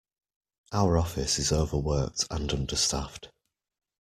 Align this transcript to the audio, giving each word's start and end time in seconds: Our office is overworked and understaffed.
Our 0.71 0.97
office 0.97 1.37
is 1.37 1.51
overworked 1.51 2.25
and 2.31 2.51
understaffed. 2.51 3.29